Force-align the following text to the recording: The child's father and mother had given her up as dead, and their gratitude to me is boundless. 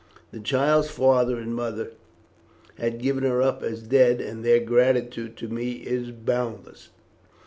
The 0.31 0.39
child's 0.39 0.89
father 0.89 1.37
and 1.37 1.53
mother 1.53 1.91
had 2.79 3.03
given 3.03 3.23
her 3.23 3.39
up 3.43 3.61
as 3.61 3.83
dead, 3.83 4.19
and 4.19 4.43
their 4.43 4.59
gratitude 4.59 5.37
to 5.37 5.47
me 5.47 5.73
is 5.73 6.09
boundless. 6.09 6.89